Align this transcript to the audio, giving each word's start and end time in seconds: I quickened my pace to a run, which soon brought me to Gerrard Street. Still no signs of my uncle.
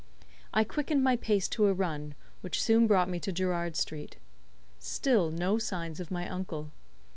I 0.51 0.63
quickened 0.63 1.03
my 1.03 1.15
pace 1.15 1.47
to 1.49 1.67
a 1.67 1.73
run, 1.73 2.15
which 2.41 2.59
soon 2.59 2.87
brought 2.87 3.07
me 3.07 3.19
to 3.19 3.31
Gerrard 3.31 3.75
Street. 3.75 4.17
Still 4.79 5.29
no 5.29 5.59
signs 5.59 5.99
of 5.99 6.09
my 6.09 6.27
uncle. 6.27 6.71